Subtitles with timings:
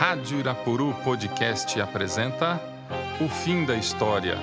[0.00, 2.58] Rádio Irapuru Podcast apresenta
[3.22, 4.34] O Fim da História.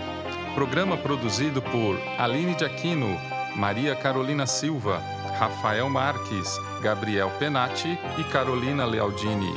[0.54, 3.08] Programa produzido por Aline de Aquino,
[3.56, 5.00] Maria Carolina Silva,
[5.40, 6.48] Rafael Marques,
[6.84, 9.52] Gabriel Penati e Carolina Lealdini.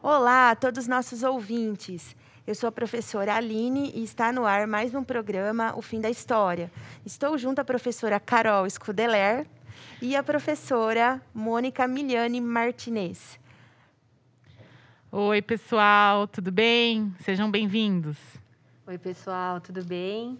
[0.00, 2.14] Olá a todos os nossos ouvintes.
[2.46, 6.08] Eu sou a professora Aline e está no ar mais um programa O Fim da
[6.08, 6.70] História.
[7.04, 9.44] Estou junto à professora Carol Scudeler
[10.00, 13.38] e a professora Mônica Miliane Martinez.
[15.10, 17.12] Oi, pessoal, tudo bem?
[17.24, 18.16] Sejam bem-vindos.
[18.86, 20.38] Oi, pessoal, tudo bem?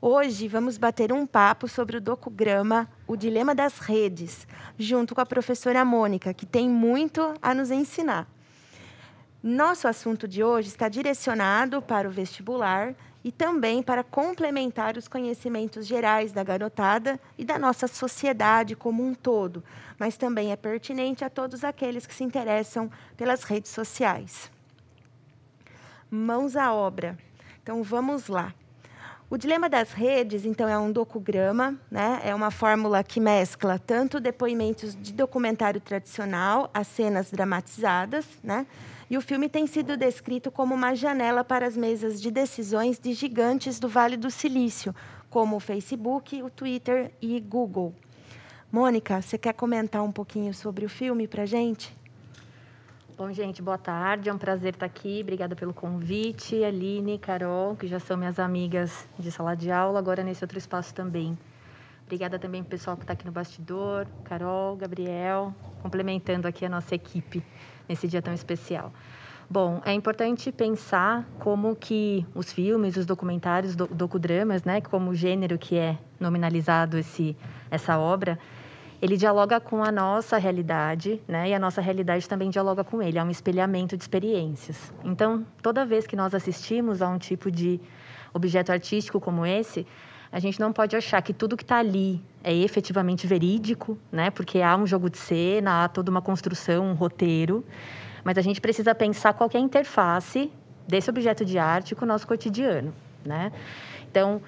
[0.00, 4.46] Hoje vamos bater um papo sobre o docograma O Dilema das Redes,
[4.78, 8.28] junto com a professora Mônica, que tem muito a nos ensinar.
[9.42, 12.94] Nosso assunto de hoje está direcionado para o vestibular
[13.24, 19.14] e também para complementar os conhecimentos gerais da garotada e da nossa sociedade como um
[19.14, 19.64] todo,
[19.98, 24.50] mas também é pertinente a todos aqueles que se interessam pelas redes sociais.
[26.10, 27.18] Mãos à obra.
[27.62, 28.52] Então vamos lá.
[29.30, 32.20] O dilema das redes, então, é um docograma, né?
[32.22, 38.66] é uma fórmula que mescla tanto depoimentos de documentário tradicional a cenas dramatizadas, né?
[39.08, 43.12] E o filme tem sido descrito como uma janela para as mesas de decisões de
[43.12, 44.94] gigantes do Vale do Silício,
[45.30, 47.94] como o Facebook, o Twitter e Google.
[48.70, 52.03] Mônica, você quer comentar um pouquinho sobre o filme para gente?
[53.16, 54.28] Bom, gente, boa tarde.
[54.28, 55.20] É um prazer estar aqui.
[55.22, 56.64] Obrigada pelo convite.
[56.64, 60.92] Aline, Carol, que já são minhas amigas de sala de aula, agora nesse outro espaço
[60.92, 61.38] também.
[62.02, 66.68] Obrigada também para o pessoal que está aqui no bastidor, Carol, Gabriel, complementando aqui a
[66.68, 67.40] nossa equipe
[67.88, 68.92] nesse dia tão especial.
[69.48, 75.56] Bom, é importante pensar como que os filmes, os documentários, do, docudramas, né, como gênero
[75.56, 77.36] que é nominalizado esse,
[77.70, 78.40] essa obra,
[79.04, 83.18] ele dialoga com a nossa realidade, né, e a nossa realidade também dialoga com ele,
[83.18, 84.94] é um espelhamento de experiências.
[85.04, 87.78] Então, toda vez que nós assistimos a um tipo de
[88.32, 89.86] objeto artístico como esse,
[90.32, 94.30] a gente não pode achar que tudo que está ali é efetivamente verídico, né?
[94.30, 97.62] Porque há um jogo de cena, há toda uma construção, um roteiro.
[98.24, 100.50] Mas a gente precisa pensar qual é a interface
[100.88, 103.52] desse objeto de arte com o nosso cotidiano, né?
[104.10, 104.40] Então,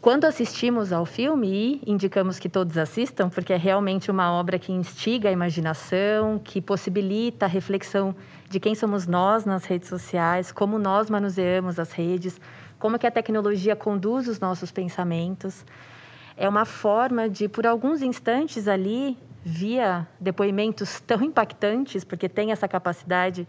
[0.00, 1.48] quando assistimos ao filme,
[1.84, 6.60] e indicamos que todos assistam, porque é realmente uma obra que instiga a imaginação, que
[6.60, 8.14] possibilita a reflexão
[8.48, 12.40] de quem somos nós nas redes sociais, como nós manuseamos as redes,
[12.78, 15.66] como que a tecnologia conduz os nossos pensamentos.
[16.36, 22.68] É uma forma de, por alguns instantes ali, via depoimentos tão impactantes, porque tem essa
[22.68, 23.48] capacidade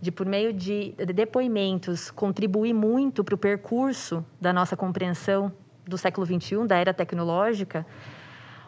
[0.00, 5.52] de, por meio de depoimentos, contribuir muito para o percurso da nossa compreensão
[5.86, 7.86] do século XXI, da era tecnológica,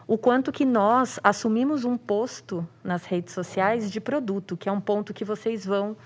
[0.07, 4.79] o quanto que nós assumimos um posto nas redes sociais de produto, que é um
[4.79, 5.97] ponto que vocês vão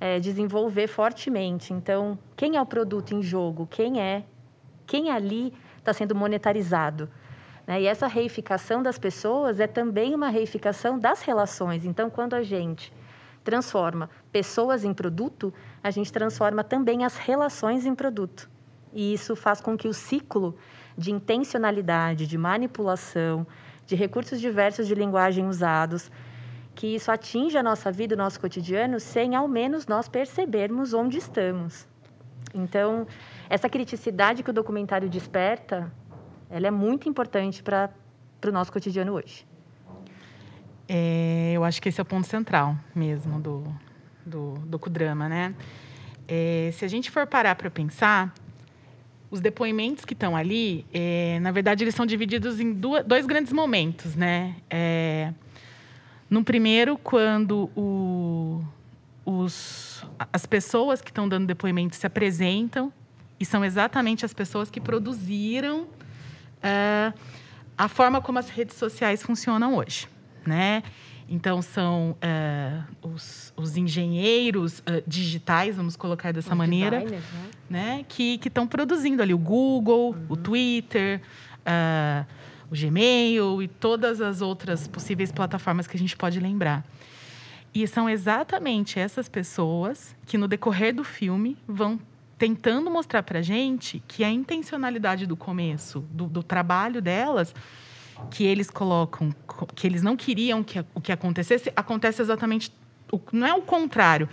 [0.00, 1.74] é, desenvolver fortemente.
[1.74, 3.66] Então, quem é o produto em jogo?
[3.66, 4.24] Quem é?
[4.86, 7.10] Quem ali está sendo monetarizado?
[7.66, 7.82] Né?
[7.82, 11.84] E essa reificação das pessoas é também uma reificação das relações.
[11.84, 12.92] Então, quando a gente
[13.44, 18.48] transforma pessoas em produto, a gente transforma também as relações em produto.
[18.92, 20.56] E isso faz com que o ciclo
[20.96, 23.46] de intencionalidade, de manipulação,
[23.86, 26.10] de recursos diversos de linguagem usados,
[26.74, 31.18] que isso atinja a nossa vida, o nosso cotidiano, sem ao menos nós percebermos onde
[31.18, 31.86] estamos.
[32.54, 33.06] Então,
[33.48, 35.92] essa criticidade que o documentário desperta,
[36.48, 37.90] ela é muito importante para
[38.46, 39.46] o nosso cotidiano hoje.
[40.88, 43.62] É, eu acho que esse é o ponto central mesmo do,
[44.26, 44.54] do
[45.28, 45.54] né?
[46.26, 48.32] É, se a gente for parar para pensar,
[49.30, 53.52] os depoimentos que estão ali, é, na verdade, eles são divididos em duas, dois grandes
[53.52, 54.56] momentos, né?
[54.68, 55.32] É,
[56.28, 58.64] no primeiro, quando o,
[59.24, 62.92] os, as pessoas que estão dando depoimento se apresentam
[63.38, 67.18] e são exatamente as pessoas que produziram uh,
[67.76, 70.08] a forma como as redes sociais funcionam hoje,
[70.46, 70.82] né?
[71.32, 77.22] Então são uh, os, os, engenheiros uh, digitais, vamos colocar dessa os maneira, né?
[77.70, 78.04] né?
[78.08, 80.26] Que estão produzindo ali o Google, uhum.
[80.28, 81.22] o Twitter,
[81.60, 82.26] uh,
[82.68, 86.84] o Gmail e todas as outras possíveis plataformas que a gente pode lembrar.
[87.72, 92.00] E são exatamente essas pessoas que, no decorrer do filme, vão
[92.36, 97.54] tentando mostrar para a gente que a intencionalidade do começo, do, do, trabalho delas,
[98.30, 99.34] que eles colocam,
[99.74, 102.72] que eles não queriam que o que acontecesse, acontece exatamente,
[103.32, 104.28] não é o contrário,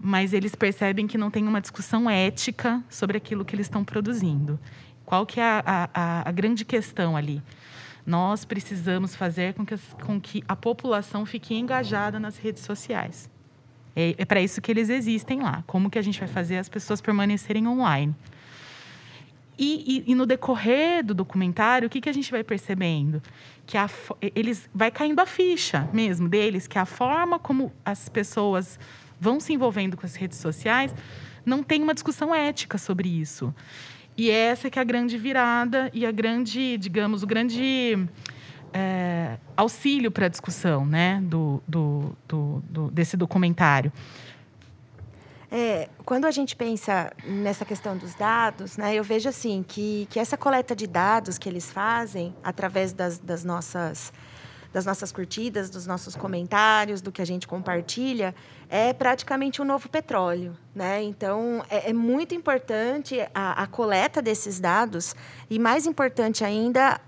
[0.00, 4.58] mas eles percebem que não tem uma discussão ética sobre aquilo que eles estão produzindo.
[5.04, 7.42] Qual que é a, a, a grande questão ali?
[8.06, 13.30] Nós precisamos fazer com que, com que a população fique engajada nas redes sociais.
[13.94, 15.64] É, é para isso que eles existem lá.
[15.66, 18.14] Como que a gente vai fazer as pessoas permanecerem online?
[19.58, 23.20] E, e, e, no decorrer do documentário, o que, que a gente vai percebendo?
[23.66, 23.90] Que a,
[24.34, 28.78] eles vai caindo a ficha mesmo deles, que a forma como as pessoas
[29.20, 30.94] vão se envolvendo com as redes sociais
[31.44, 33.52] não tem uma discussão ética sobre isso.
[34.16, 38.06] E essa que é a grande virada e a grande, digamos, o grande
[38.72, 43.92] é, auxílio para a discussão né, do, do, do, do, desse documentário.
[45.50, 50.20] É, quando a gente pensa nessa questão dos dados, né, eu vejo assim que, que
[50.20, 54.12] essa coleta de dados que eles fazem através das, das nossas
[54.72, 58.34] das nossas curtidas, dos nossos comentários, do que a gente compartilha,
[58.68, 60.56] é praticamente um novo petróleo.
[60.74, 61.02] Né?
[61.02, 65.16] Então, é, é muito importante a, a coleta desses dados
[65.48, 67.00] e, mais importante ainda,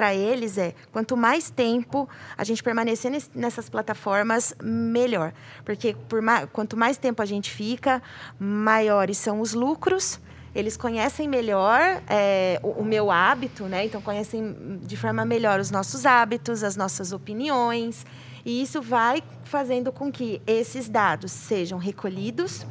[0.00, 5.30] para eles é quanto mais tempo a gente permanecer nessas plataformas, melhor.
[5.62, 8.02] Porque por mais, quanto mais tempo a gente fica,
[8.38, 10.18] maiores são os lucros.
[10.54, 13.84] Eles conhecem melhor é, o, o, meu hábito, né?
[13.84, 18.06] Então conhecem de forma melhor os nossos hábitos, as nossas opiniões.
[18.42, 22.64] E isso vai fazendo com que esses dados sejam recolhidos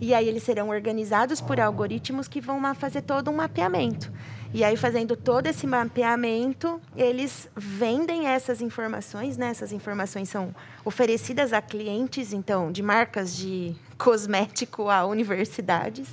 [0.00, 4.10] e aí eles serão organizados por algoritmos que vão fazer todo um mapeamento.
[4.52, 9.48] E aí, fazendo todo esse mapeamento, eles vendem essas informações, né?
[9.48, 10.52] Essas informações são
[10.84, 16.08] oferecidas a clientes, então, de marcas de cosmético a universidades,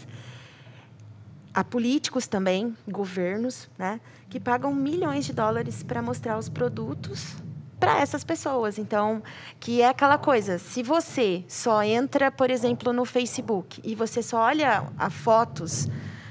[1.52, 4.00] a políticos também, governos, né?
[4.30, 7.36] Que pagam milhões de dólares para mostrar os produtos
[7.80, 8.78] para essas pessoas.
[8.78, 9.24] Então,
[9.60, 14.42] que é aquela coisa, se você só entra, por exemplo, no Facebook e você só
[14.42, 15.88] olha a fotos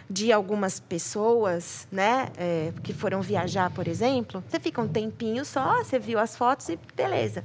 [0.08, 5.82] de algumas pessoas, né, é, que foram viajar, por exemplo, você fica um tempinho só,
[5.82, 7.42] você viu as fotos e beleza.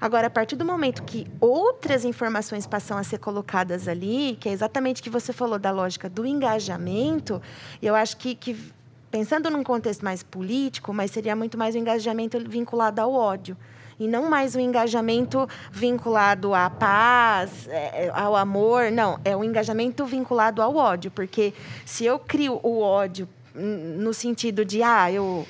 [0.00, 4.52] Agora, a partir do momento que outras informações passam a ser colocadas ali, que é
[4.52, 7.40] exatamente o que você falou da lógica do engajamento,
[7.80, 8.72] eu acho que, que
[9.10, 13.56] pensando num contexto mais político, mas seria muito mais um engajamento vinculado ao ódio
[13.98, 18.90] e não mais um engajamento vinculado à paz, é, é, ao amor.
[18.90, 21.52] Não, é um engajamento vinculado ao ódio, porque
[21.84, 25.46] se eu crio o ódio no sentido de, ah, eu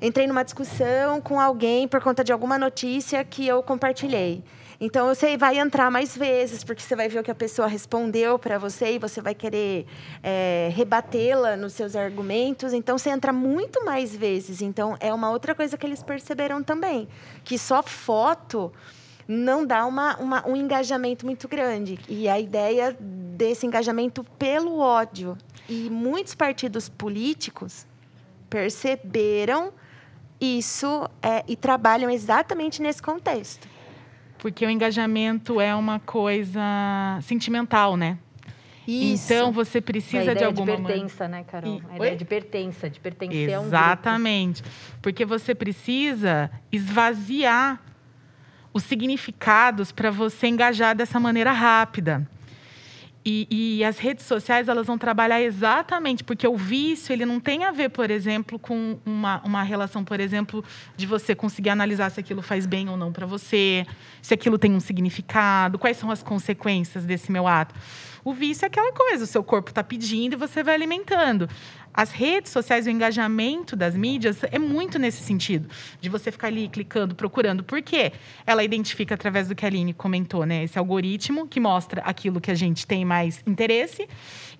[0.00, 4.42] entrei numa discussão com alguém por conta de alguma notícia que eu compartilhei.
[4.82, 8.38] Então, você vai entrar mais vezes, porque você vai ver o que a pessoa respondeu
[8.38, 9.84] para você e você vai querer
[10.22, 12.72] é, rebatê-la nos seus argumentos.
[12.72, 14.62] Então, você entra muito mais vezes.
[14.62, 17.06] Então, é uma outra coisa que eles perceberam também,
[17.44, 18.72] que só foto
[19.28, 21.98] não dá uma, uma, um engajamento muito grande.
[22.08, 25.36] E a ideia desse engajamento pelo ódio.
[25.68, 27.86] E muitos partidos políticos
[28.48, 29.74] perceberam
[30.40, 33.68] isso é, e trabalham exatamente nesse contexto.
[34.38, 36.60] Porque o engajamento é uma coisa
[37.22, 38.18] sentimental, né?
[38.86, 39.32] Isso.
[39.32, 41.76] Então você precisa de alguma de pertença, né, Carol?
[41.76, 41.92] E...
[41.92, 44.62] A ideia de pertença, de pertencer Exatamente.
[44.62, 44.98] a um grupo.
[45.02, 47.80] Porque você precisa esvaziar
[48.72, 52.26] os significados para você engajar dessa maneira rápida.
[53.24, 57.64] E, e, as redes sociais elas vão trabalhar exatamente porque o vício ele não tem
[57.64, 60.64] a ver, por exemplo, com uma, uma relação, por exemplo,
[60.96, 63.86] de você conseguir analisar se aquilo faz bem ou não para você,
[64.22, 67.74] se aquilo tem um significado, quais são as consequências desse meu ato.
[68.24, 71.48] O vício é aquela coisa, o seu corpo está pedindo e você vai alimentando.
[71.92, 75.68] As redes sociais, o engajamento das mídias é muito nesse sentido,
[76.00, 77.64] de você ficar ali clicando, procurando.
[77.64, 78.12] Por quê?
[78.46, 80.62] Ela identifica através do que a Aline comentou, né?
[80.62, 84.08] Esse algoritmo que mostra aquilo que a gente tem mais interesse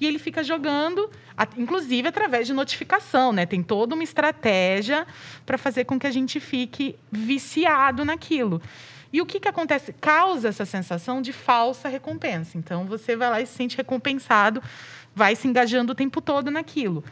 [0.01, 1.09] e ele fica jogando,
[1.57, 3.47] inclusive através de notificação, né?
[3.47, 5.07] Tem toda uma estratégia
[5.47, 8.61] para fazer com que a gente fique viciado naquilo.
[9.13, 9.93] E o que, que acontece?
[9.93, 12.57] Causa essa sensação de falsa recompensa.
[12.57, 14.63] Então, você vai lá e se sente recompensado,
[15.15, 17.05] vai se engajando o tempo todo naquilo.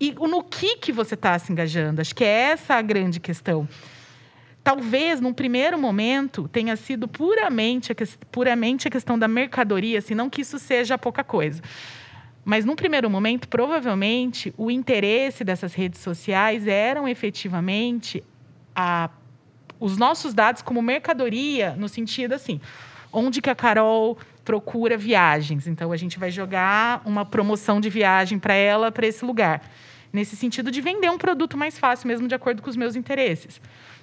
[0.00, 2.00] E no que, que você está se engajando?
[2.00, 3.68] Acho que é essa a grande questão.
[4.62, 7.94] Talvez, num primeiro momento, tenha sido puramente a,
[8.32, 11.62] puramente a questão da mercadoria, assim, não que isso seja pouca coisa.
[12.42, 18.24] Mas, num primeiro momento, provavelmente, o interesse dessas redes sociais eram efetivamente
[18.74, 19.10] a
[19.84, 22.58] os nossos dados como mercadoria, no sentido assim,
[23.12, 25.66] onde que a Carol procura viagens.
[25.66, 29.60] Então, a gente vai jogar uma promoção de viagem para ela, para esse lugar.
[30.10, 33.60] Nesse sentido de vender um produto mais fácil, mesmo de acordo com os meus interesses.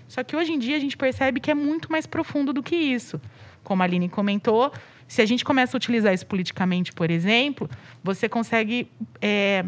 [0.08, 2.76] Só que hoje em dia a gente percebe que é muito mais profundo do que
[2.76, 3.20] isso.
[3.64, 4.72] Como a Aline comentou,
[5.08, 7.68] se a gente começa a utilizar isso politicamente, por exemplo,
[8.04, 8.88] você consegue
[9.20, 9.66] é,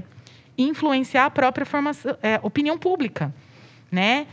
[0.55, 3.33] influenciar a própria formação, é, opinião pública.
[3.91, 4.27] né?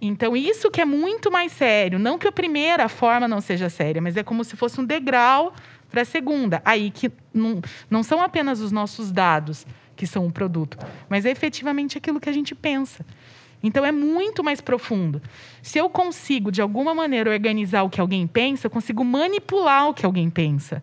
[0.00, 1.98] Então, isso que é muito mais sério.
[1.98, 5.54] Não que a primeira forma não seja séria, mas é como se fosse um degrau
[5.90, 6.60] para a segunda.
[6.64, 10.76] Aí que não, não são apenas os nossos dados que são um produto,
[11.08, 13.04] mas é efetivamente aquilo que a gente pensa.
[13.62, 15.22] Então é muito mais profundo.
[15.62, 19.94] Se eu consigo, de alguma maneira, organizar o que alguém pensa, eu consigo manipular o
[19.94, 20.82] que alguém pensa.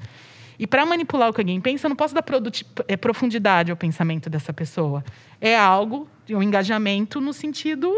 [0.57, 2.23] E para manipular o que alguém pensa, eu não posso dar
[2.87, 5.03] é, profundidade ao pensamento dessa pessoa.
[5.39, 7.93] É algo, um engajamento no sentido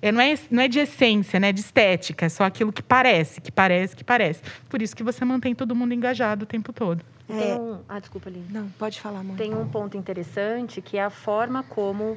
[0.00, 1.52] é, não, é, não é de essência, né?
[1.52, 2.26] De estética.
[2.26, 4.42] É só aquilo que parece, que parece, que parece.
[4.68, 7.04] Por isso que você mantém todo mundo engajado o tempo todo.
[7.28, 7.54] É...
[7.54, 7.80] Um...
[7.88, 8.46] Ah, desculpa, Lili.
[8.50, 9.36] Não, pode falar, mãe.
[9.36, 12.16] Tem um ponto interessante que é a forma como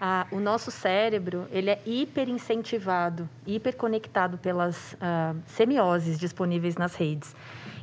[0.00, 6.94] a, o nosso cérebro ele é hiper incentivado, hiper conectado pelas uh, semioses disponíveis nas
[6.94, 7.34] redes.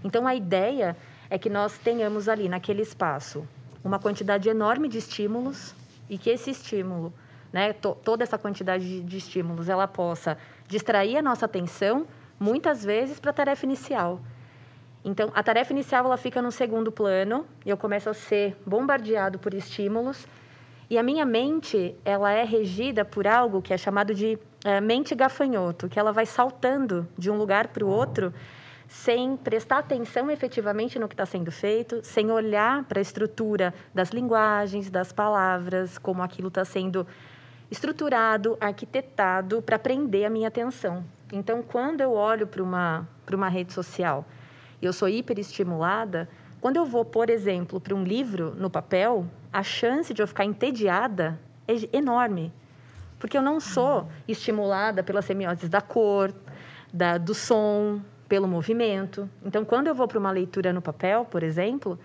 [0.04, 0.96] Então, a ideia
[1.30, 3.48] é que nós tenhamos ali, naquele espaço,
[3.84, 5.74] uma quantidade enorme de estímulos
[6.10, 7.14] e que esse estímulo
[7.52, 10.38] né, to, toda essa quantidade de, de estímulos, ela possa
[10.68, 12.06] distrair a nossa atenção,
[12.40, 14.20] muitas vezes, para a tarefa inicial.
[15.04, 19.40] Então, a tarefa inicial ela fica no segundo plano, e eu começo a ser bombardeado
[19.40, 20.28] por estímulos,
[20.90, 25.16] e a minha mente ela é regida por algo que é chamado de é, mente
[25.16, 28.34] gafanhoto, que ela vai saltando de um lugar para o outro
[28.90, 34.10] sem prestar atenção efetivamente no que está sendo feito, sem olhar para a estrutura das
[34.10, 37.06] linguagens, das palavras, como aquilo está sendo
[37.70, 41.04] estruturado, arquitetado para prender a minha atenção.
[41.32, 44.26] Então, quando eu olho para uma, uma rede social
[44.82, 46.28] e eu sou hiperestimulada,
[46.60, 50.46] quando eu vou, por exemplo, para um livro no papel, a chance de eu ficar
[50.46, 52.52] entediada é enorme.
[53.20, 56.34] Porque eu não sou estimulada pelas semioses da cor,
[56.92, 59.30] da, do som, pelo movimento.
[59.44, 62.00] Então, quando eu vou para uma leitura no papel, por exemplo,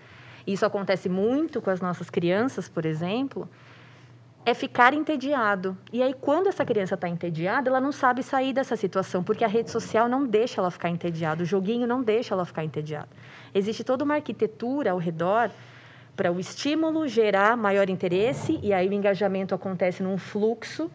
[0.45, 3.49] isso acontece muito com as nossas crianças, por exemplo,
[4.45, 5.75] é ficar entediado.
[5.91, 9.47] E aí, quando essa criança está entediada, ela não sabe sair dessa situação, porque a
[9.47, 13.09] rede social não deixa ela ficar entediada, o joguinho não deixa ela ficar entediada.
[13.53, 15.49] Existe toda uma arquitetura ao redor
[16.15, 20.91] para o estímulo gerar maior interesse, e aí o engajamento acontece num fluxo.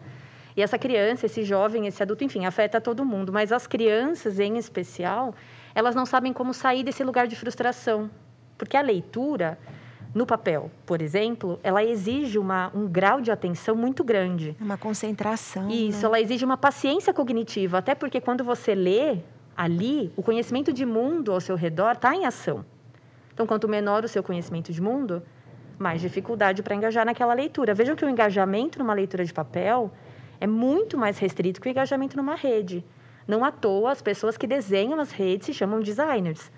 [0.55, 3.33] E essa criança, esse jovem, esse adulto, enfim, afeta todo mundo.
[3.33, 5.35] Mas as crianças, em especial,
[5.75, 8.09] elas não sabem como sair desse lugar de frustração.
[8.57, 9.57] Porque a leitura
[10.13, 14.55] no papel, por exemplo, ela exige uma, um grau de atenção muito grande.
[14.59, 15.69] Uma concentração.
[15.69, 16.05] Isso, né?
[16.05, 19.19] ela exige uma paciência cognitiva, até porque quando você lê
[19.55, 22.65] ali, o conhecimento de mundo ao seu redor está em ação.
[23.33, 25.23] Então, quanto menor o seu conhecimento de mundo,
[25.79, 27.73] mais dificuldade para engajar naquela leitura.
[27.73, 29.91] Vejam que o engajamento numa leitura de papel
[30.39, 32.83] é muito mais restrito que o engajamento numa rede.
[33.27, 36.51] Não à toa, as pessoas que desenham as redes se chamam designers.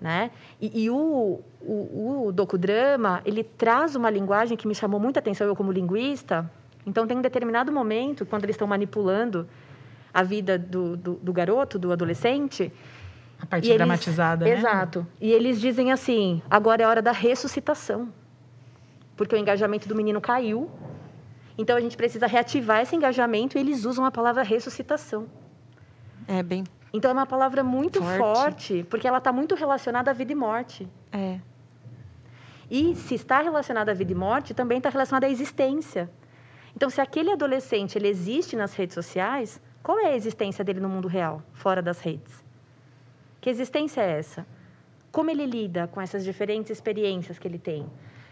[0.00, 0.30] Né?
[0.58, 5.46] E, e o, o, o, docudrama, ele traz uma linguagem que me chamou muita atenção,
[5.46, 6.50] eu como linguista.
[6.86, 9.46] Então, tem um determinado momento, quando eles estão manipulando
[10.12, 12.72] a vida do, do, do garoto, do adolescente...
[13.38, 14.52] A parte eles, dramatizada, né?
[14.52, 15.06] Exato.
[15.20, 18.08] E eles dizem assim, agora é hora da ressuscitação.
[19.16, 20.70] Porque o engajamento do menino caiu.
[21.56, 25.26] Então, a gente precisa reativar esse engajamento e eles usam a palavra ressuscitação.
[26.26, 30.14] É bem então é uma palavra muito forte, forte porque ela está muito relacionada à
[30.14, 30.88] vida e morte.
[31.12, 31.38] É.
[32.70, 36.08] E se está relacionada à vida e morte, também está relacionada à existência.
[36.74, 40.88] Então, se aquele adolescente ele existe nas redes sociais, qual é a existência dele no
[40.88, 42.44] mundo real, fora das redes?
[43.40, 44.46] Que existência é essa?
[45.10, 47.86] Como ele lida com essas diferentes experiências que ele tem?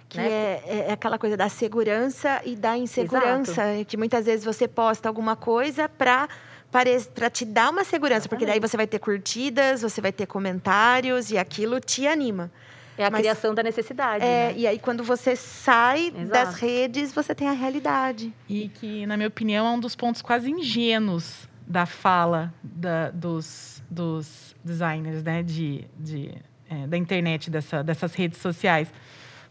[0.08, 0.28] Que né?
[0.28, 3.72] é, é, aquela coisa da segurança e da insegurança.
[3.72, 3.86] Exato.
[3.86, 6.28] Que muitas vezes você posta alguma coisa para
[6.70, 11.30] para te dar uma segurança, porque daí você vai ter curtidas, você vai ter comentários
[11.30, 12.50] e aquilo te anima.
[12.98, 14.24] É a Mas, criação da necessidade.
[14.24, 14.54] É, né?
[14.56, 16.28] E aí, quando você sai Exato.
[16.28, 18.32] das redes, você tem a realidade.
[18.48, 23.82] E que, na minha opinião, é um dos pontos quase ingênuos da fala da, dos,
[23.88, 25.44] dos designers né?
[25.44, 26.34] de, de
[26.68, 28.92] é, da internet, dessa, dessas redes sociais.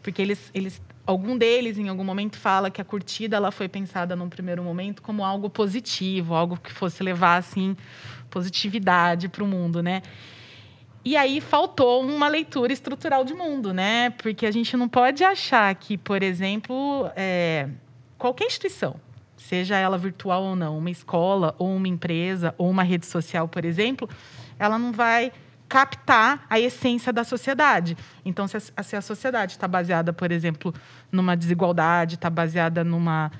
[0.02, 4.14] Porque eles, eles algum deles em algum momento fala que a curtida ela foi pensada
[4.14, 7.74] num primeiro momento como algo positivo, algo que fosse levar assim
[8.28, 10.02] positividade para o mundo, né?
[11.02, 14.10] E aí faltou uma leitura estrutural de mundo, né?
[14.10, 17.70] Porque a gente não pode achar que, por exemplo, é,
[18.18, 18.96] qualquer instituição,
[19.34, 23.64] seja ela virtual ou não, uma escola ou uma empresa ou uma rede social, por
[23.64, 24.06] exemplo,
[24.58, 25.32] ela não vai
[25.68, 27.96] captar a essência da sociedade.
[28.24, 30.74] Então, se a, se a sociedade está baseada, por exemplo,
[31.12, 33.30] numa desigualdade, está baseada numa,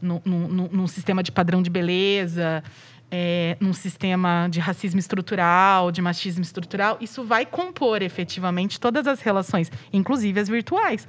[0.00, 2.62] num, num, num, sistema de padrão de beleza,
[3.10, 9.20] é, num sistema de racismo estrutural, de machismo estrutural, isso vai compor efetivamente todas as
[9.20, 11.08] relações, inclusive as virtuais.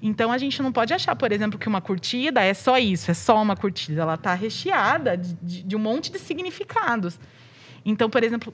[0.00, 3.14] Então a gente não pode achar, por exemplo, que uma curtida é só isso, é
[3.14, 4.02] só uma curtida.
[4.02, 7.18] Ela está recheada de, de, de um monte de significados.
[7.84, 8.52] Então, por exemplo,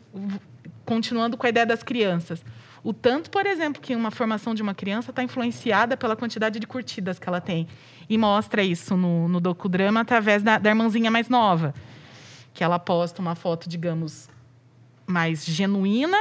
[0.85, 2.45] continuando com a ideia das crianças.
[2.85, 6.67] O tanto, por exemplo, que uma formação de uma criança está influenciada pela quantidade de
[6.67, 7.69] curtidas que ela tem.
[8.09, 11.73] E mostra isso no, no docudrama através da, da irmãzinha mais nova.
[12.53, 14.29] Que ela posta uma foto, digamos,
[15.07, 16.19] mais genuína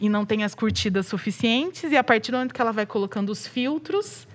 [0.00, 1.90] e não tem as curtidas suficientes.
[1.90, 4.28] E a partir do momento que ela vai colocando os filtros,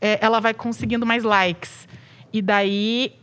[0.00, 1.86] é, ela vai conseguindo mais likes.
[2.32, 3.14] E daí,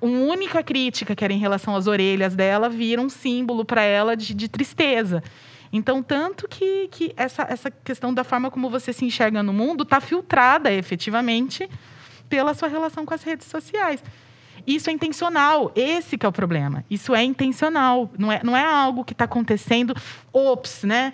[0.00, 4.16] uma única crítica, que era em relação às orelhas dela, vira um símbolo para ela
[4.16, 5.22] de, de, tristeza.
[5.72, 9.84] Então, tanto que, que essa, essa questão da forma como você se enxerga no mundo
[9.84, 11.68] está filtrada efetivamente
[12.28, 14.02] pela sua relação com as redes sociais.
[14.66, 16.84] Isso é intencional, esse que é o problema.
[16.88, 19.94] Isso é intencional, não é, não é algo que está acontecendo,
[20.32, 21.12] ops, né?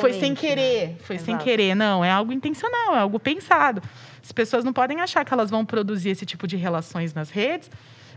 [0.00, 0.96] Foi sem querer, né?
[1.02, 1.30] foi Exato.
[1.30, 1.74] sem querer.
[1.74, 3.82] Não, é algo intencional, é algo pensado.
[4.22, 7.70] As pessoas não podem achar que elas vão produzir esse tipo de relações nas redes,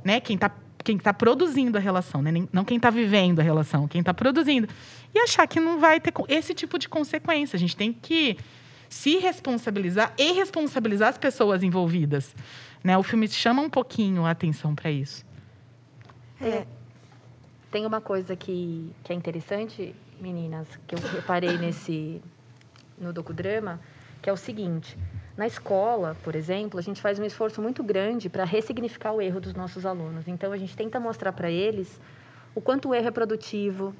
[0.03, 0.19] né?
[0.19, 0.51] Quem está
[0.83, 2.31] quem está produzindo a relação, né?
[2.51, 4.67] não quem está vivendo a relação, quem está produzindo.
[5.15, 7.55] E achar que não vai ter esse tipo de consequência.
[7.55, 8.37] A gente tem que
[8.89, 12.35] se responsabilizar e responsabilizar as pessoas envolvidas.
[12.83, 12.97] Né?
[12.97, 15.25] O filme chama um pouquinho a atenção para isso.
[16.41, 16.65] É.
[17.71, 22.21] Tem uma coisa que, que é interessante, meninas, que eu reparei nesse
[22.97, 23.79] no docudrama,
[24.21, 24.97] que é o seguinte:
[25.35, 29.41] na escola, por exemplo, a gente faz um esforço muito grande para ressignificar o erro
[29.41, 30.27] dos nossos alunos.
[30.27, 31.99] Então, a gente tenta mostrar para eles
[32.53, 33.95] o quanto o erro é produtivo,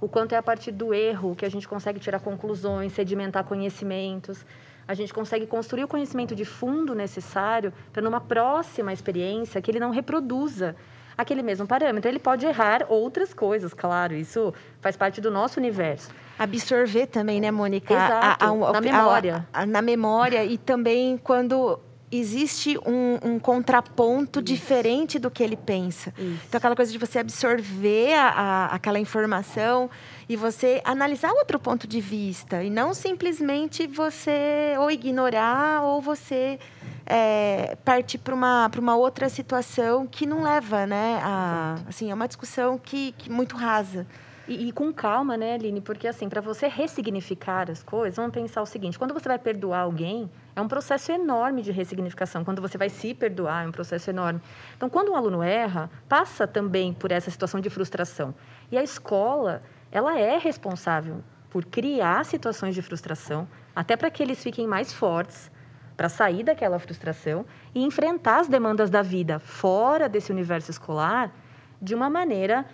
[0.00, 4.46] o quanto é a partir do erro que a gente consegue tirar conclusões, sedimentar conhecimentos.
[4.86, 9.80] A gente consegue construir o conhecimento de fundo necessário para, numa próxima experiência, que ele
[9.80, 10.76] não reproduza
[11.18, 12.08] aquele mesmo parâmetro.
[12.08, 17.50] Ele pode errar outras coisas, claro, isso faz parte do nosso universo absorver também, né,
[17.50, 17.92] Mônica?
[17.92, 19.48] Exato, a, a, a, na memória.
[19.66, 24.44] na memória e também quando existe um, um contraponto Isso.
[24.44, 26.12] diferente do que ele pensa.
[26.18, 26.42] Isso.
[26.48, 29.90] Então, aquela coisa de você absorver a, aquela informação
[30.28, 36.58] e você analisar outro ponto de vista e não simplesmente você ou ignorar ou você
[37.06, 41.20] é, partir para uma, uma outra situação que não leva, né?
[41.22, 44.06] A, assim, é uma discussão que, que muito rasa.
[44.48, 45.78] E, e, com calma, né, Aline?
[45.78, 49.80] Porque, assim, para você ressignificar as coisas, vamos pensar o seguinte: quando você vai perdoar
[49.80, 52.42] alguém, é um processo enorme de ressignificação.
[52.42, 54.40] Quando você vai se perdoar, é um processo enorme.
[54.74, 58.34] Então, quando um aluno erra, passa também por essa situação de frustração.
[58.72, 64.42] E a escola, ela é responsável por criar situações de frustração, até para que eles
[64.42, 65.50] fiquem mais fortes
[65.94, 71.34] para sair daquela frustração e enfrentar as demandas da vida fora desse universo escolar
[71.82, 72.64] de uma maneira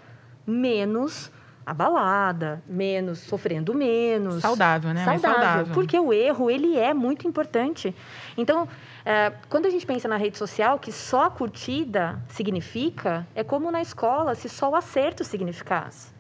[0.47, 1.33] menos
[1.65, 4.43] abalada, menos, sofrendo menos.
[4.43, 5.05] Saudável, né?
[5.05, 5.75] Saudável, saudável.
[5.75, 7.95] Porque o erro, ele é muito importante.
[8.37, 8.69] Então,
[9.05, 13.71] é, quando a gente pensa na rede social, que só a curtida significa, é como
[13.71, 16.13] na escola, se só o acerto significasse.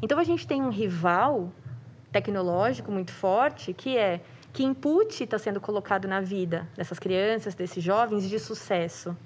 [0.00, 1.52] Então, a gente tem um rival
[2.12, 4.20] tecnológico muito forte, que é
[4.52, 9.16] que input está sendo colocado na vida dessas crianças, desses jovens de sucesso.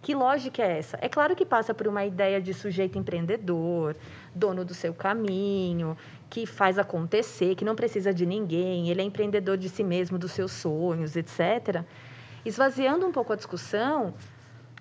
[0.00, 0.98] Que lógica é essa?
[1.00, 3.96] É claro que passa por uma ideia de sujeito empreendedor,
[4.38, 5.96] dono do seu caminho,
[6.30, 10.32] que faz acontecer, que não precisa de ninguém, ele é empreendedor de si mesmo, dos
[10.32, 11.82] seus sonhos, etc.
[12.44, 14.14] Esvaziando um pouco a discussão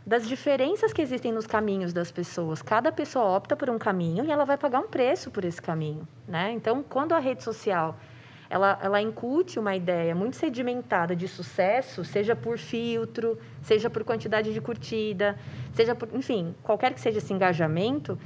[0.06, 2.62] das diferenças que existem nos caminhos das pessoas.
[2.62, 6.08] Cada pessoa opta por um caminho e ela vai pagar um preço por esse caminho,
[6.26, 6.52] né?
[6.54, 7.98] Então, quando a rede social
[8.50, 14.54] ela, ela incute uma ideia muito sedimentada de sucesso, seja por filtro, seja por quantidade
[14.54, 15.38] de curtida,
[15.74, 18.18] seja por, enfim, qualquer que seja esse engajamento,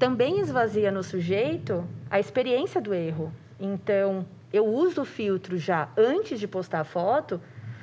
[0.00, 3.30] também esvazia no sujeito a experiência do erro.
[3.60, 7.38] Então, eu uso o filtro já antes de postar a foto,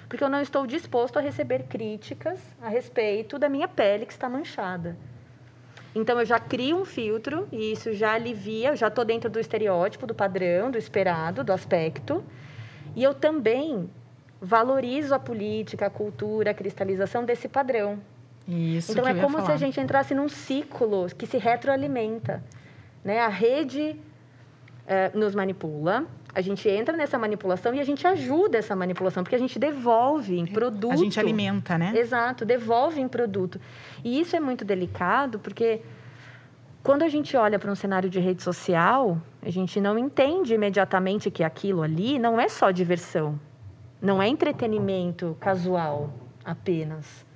[0.09, 4.27] porque eu não estou disposto a receber críticas a respeito da minha pele que está
[4.27, 4.97] manchada.
[5.93, 9.39] Então, eu já crio um filtro e isso já alivia, eu já estou dentro do
[9.39, 12.23] estereótipo, do padrão, do esperado, do aspecto.
[12.95, 13.87] E eu também
[14.41, 17.99] valorizo a política, a cultura, a cristalização desse padrão.
[18.47, 22.41] Isso então, é como se a gente entrasse num ciclo que se retroalimenta.
[23.03, 23.19] Né?
[23.19, 23.99] A rede
[24.87, 29.35] é, nos manipula, a gente entra nessa manipulação e a gente ajuda essa manipulação, porque
[29.35, 30.93] a gente devolve em produto.
[30.93, 31.91] A gente alimenta, né?
[31.95, 33.59] Exato, devolve em produto.
[34.03, 35.81] E isso é muito delicado, porque
[36.83, 41.29] quando a gente olha para um cenário de rede social, a gente não entende imediatamente
[41.29, 43.37] que aquilo ali não é só diversão,
[44.01, 46.13] não é entretenimento casual
[46.45, 47.26] apenas.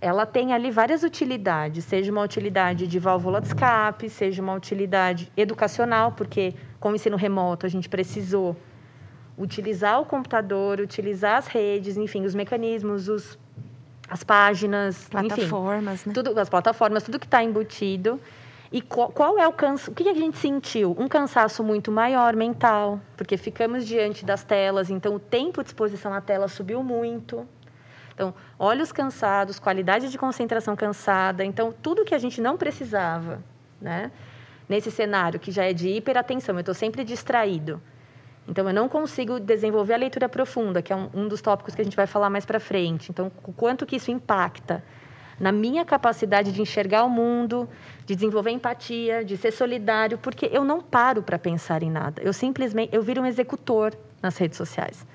[0.00, 5.32] Ela tem ali várias utilidades, seja uma utilidade de válvula de escape, seja uma utilidade
[5.36, 8.56] educacional, porque com o ensino remoto a gente precisou
[9.38, 13.38] utilizar o computador, utilizar as redes, enfim, os mecanismos, os,
[14.08, 16.14] as páginas, plataformas, enfim, né?
[16.14, 18.20] tudo, as plataformas, tudo que está embutido.
[18.72, 19.90] E qual, qual é o cansaço?
[19.92, 20.94] O que a gente sentiu?
[20.98, 26.12] Um cansaço muito maior mental, porque ficamos diante das telas, então o tempo de exposição
[26.12, 27.46] à tela subiu muito.
[28.16, 31.44] Então, olhos cansados, qualidade de concentração cansada.
[31.44, 33.42] Então, tudo que a gente não precisava,
[33.78, 34.10] né?
[34.66, 37.78] Nesse cenário que já é de hiperatenção, eu estou sempre distraído.
[38.48, 41.82] Então, eu não consigo desenvolver a leitura profunda, que é um, um dos tópicos que
[41.82, 43.10] a gente vai falar mais para frente.
[43.10, 44.82] Então, o quanto que isso impacta
[45.38, 47.68] na minha capacidade de enxergar o mundo,
[48.06, 52.22] de desenvolver empatia, de ser solidário, porque eu não paro para pensar em nada.
[52.22, 55.06] Eu simplesmente eu viro um executor nas redes sociais.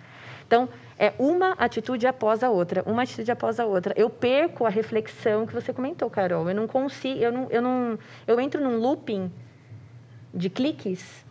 [0.46, 0.68] Então,
[1.02, 3.92] é uma atitude após a outra, uma atitude após a outra.
[3.98, 6.48] Eu perco a reflexão que você comentou, Carol.
[6.48, 9.32] Eu não consigo, eu não, eu não, eu entro num looping
[10.32, 11.26] de cliques.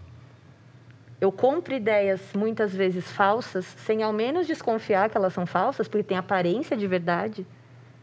[1.20, 6.02] Eu compro ideias muitas vezes falsas, sem ao menos desconfiar que elas são falsas, porque
[6.02, 7.46] tem aparência de verdade.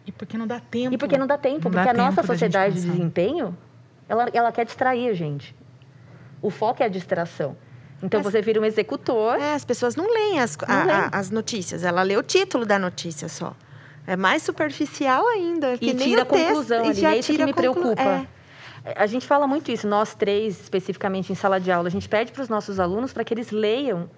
[0.05, 0.95] E porque não dá tempo.
[0.95, 3.57] E porque não dá tempo, Não porque dá a nossa tempo sociedade de desempenho,
[4.07, 5.53] ela, ela quer distrair a gente.
[6.41, 7.57] O foco é a distração.
[8.01, 9.39] Então, Mas- você vira um executor.
[9.39, 11.09] É, as pessoas não leem as, a- Não a- leem.
[11.11, 13.55] as notícias, ela lê o título da notícia só.
[14.05, 15.77] É mais superficial ainda.
[15.77, 16.93] que E tira texto, a conclusão e ali.
[17.01, 18.01] já É isso que me a conclu- preocupa.
[18.01, 18.93] É.
[18.95, 21.87] A gente fala muito isso, nós três, especificamente em sala de aula.
[21.89, 24.09] A gente pede para os nossos alunos para que eles leiam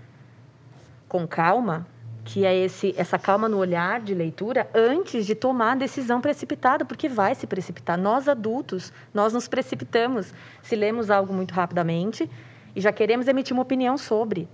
[1.08, 1.88] com calma,
[2.24, 6.86] que é esse, essa calma no olhar de leitura, antes de tomar a decisão precipitada,
[6.86, 7.98] porque vai se precipitar.
[7.98, 12.30] Nós, adultos, nós nos precipitamos se lemos algo muito rapidamente
[12.80, 14.48] e já queremos emitir uma opinião sobre.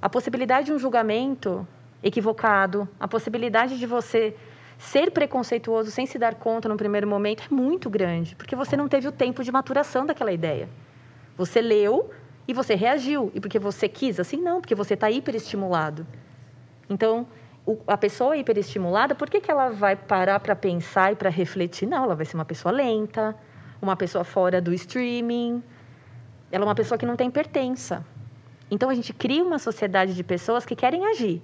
[0.00, 1.66] A possibilidade de um julgamento
[2.02, 4.34] equivocado, a possibilidade de você
[4.78, 8.88] ser preconceituoso sem se dar conta no primeiro momento é muito grande, porque você não
[8.88, 10.70] teve o tempo de maturação daquela ideia.
[11.36, 12.10] Você leu
[12.48, 13.30] e você reagiu.
[13.34, 14.18] E porque você quis?
[14.18, 16.06] Assim, não, porque você está hiperestimulado.
[16.88, 17.26] Então,
[17.66, 21.86] o- a pessoa hiperestimulada, por que, que ela vai parar para pensar e para refletir?
[21.86, 23.36] Não, ela vai ser uma pessoa lenta,
[23.82, 25.62] uma pessoa fora do streaming.
[26.50, 28.04] Ela é uma pessoa que não tem pertença.
[28.70, 31.42] Então, a gente cria uma sociedade de pessoas que querem agir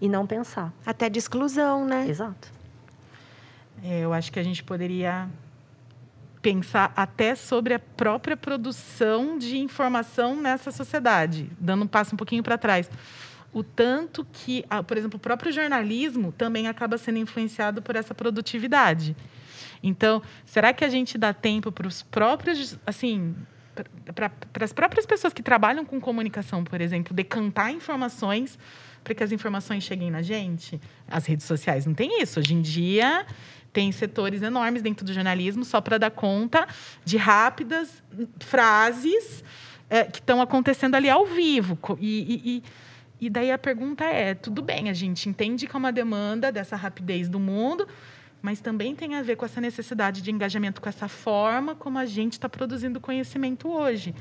[0.00, 0.72] e não pensar.
[0.84, 2.08] Até de exclusão, né?
[2.08, 2.50] Exato.
[3.84, 5.28] É, eu acho que a gente poderia
[6.42, 12.42] pensar até sobre a própria produção de informação nessa sociedade, dando um passo um pouquinho
[12.42, 12.90] para trás.
[13.52, 19.14] O tanto que, por exemplo, o próprio jornalismo também acaba sendo influenciado por essa produtividade.
[19.82, 23.36] Então, será que a gente dá tempo para os próprios, assim,
[24.14, 28.58] para as próprias pessoas que trabalham com comunicação, por exemplo, decantar informações
[29.02, 30.80] para que as informações cheguem na gente?
[31.08, 32.38] As redes sociais não tem isso.
[32.38, 33.26] Hoje em dia,
[33.72, 36.66] tem setores enormes dentro do jornalismo só para dar conta
[37.04, 38.02] de rápidas
[38.40, 39.42] frases
[39.88, 41.78] é, que estão acontecendo ali ao vivo.
[42.00, 42.62] E, e- e-
[43.26, 46.74] e daí a pergunta é: tudo bem, a gente entende que é uma demanda dessa
[46.76, 47.86] rapidez do mundo,
[48.42, 52.04] mas também tem a ver com essa necessidade de engajamento com essa forma como a
[52.04, 54.12] gente está produzindo conhecimento hoje.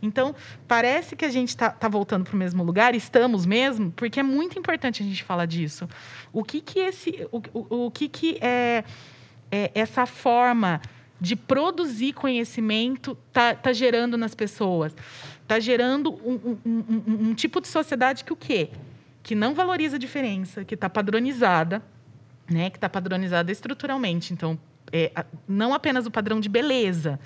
[0.00, 0.34] Então,
[0.66, 4.58] parece que a gente está voltando para o mesmo lugar, estamos mesmo, porque é muito
[4.58, 5.86] importante a gente falar disso.
[6.32, 8.82] O que que esse, o, o, o que que é,
[9.50, 10.80] é essa forma
[11.20, 14.94] de produzir conhecimento tá, tá gerando nas pessoas?
[15.42, 18.70] Está gerando um- um- um- um tipo de sociedade que o quê?
[19.22, 21.82] Que não valoriza a diferença, que está padronizada,
[22.50, 22.70] né?
[22.70, 24.32] Que está padronizada estruturalmente.
[24.32, 24.58] Então,
[24.92, 25.10] é,
[25.48, 27.18] não apenas o padrão de beleza,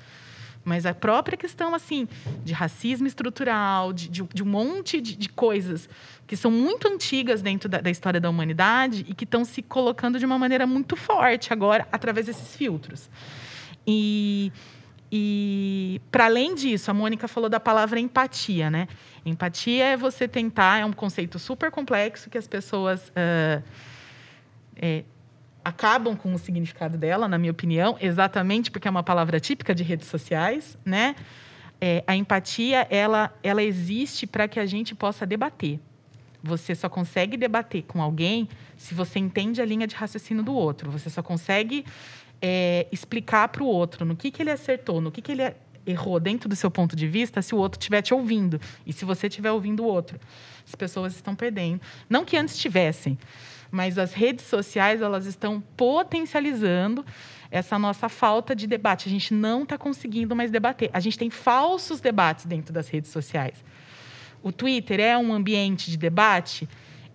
[0.65, 2.07] mas a própria questão assim
[2.45, 5.89] de racismo estrutural, de, de- de um monte de, de coisas
[6.27, 10.19] que são muito antigas dentro da, da história da humanidade e que estão se colocando
[10.19, 13.09] de uma maneira muito forte agora através desses filtros.
[13.87, 14.53] E,
[15.11, 18.87] e para além disso, a Mônica falou da palavra empatia, né?
[19.25, 23.63] Empatia é você tentar, é um conceito super complexo que as pessoas ah,
[24.77, 25.05] é,
[25.65, 29.83] acabam com o significado dela, na minha opinião, exatamente porque é uma palavra típica de
[29.83, 31.15] redes sociais, né?
[31.81, 35.81] É, a empatia, ela, ela existe para que a gente possa debater.
[36.43, 40.91] Você só consegue debater com alguém se você entende a linha de raciocínio do outro.
[40.91, 41.85] Você só consegue
[42.41, 45.55] é, explicar para o outro no que, que ele acertou, no que, que ele
[45.87, 48.61] errou dentro do seu ponto de vista, se o outro estiver te ouvindo.
[48.87, 50.19] E se você estiver ouvindo o outro.
[50.67, 51.81] As pessoas estão perdendo.
[52.09, 53.19] Não que antes tivessem,
[53.71, 57.05] mas as redes sociais elas estão potencializando
[57.51, 59.09] essa nossa falta de debate.
[59.09, 60.91] A gente não está conseguindo mais debater.
[60.93, 63.65] A gente tem falsos debates dentro das redes sociais.
[64.43, 66.69] O Twitter é um ambiente de debate?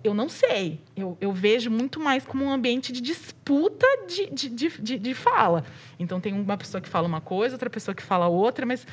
[0.04, 0.80] Eu não sei.
[0.96, 5.14] Eu, eu vejo muito mais como um ambiente de disputa de, de, de, de, de
[5.14, 5.66] fala.
[5.98, 8.86] Então, tem uma pessoa que fala uma coisa, outra pessoa que fala outra, mas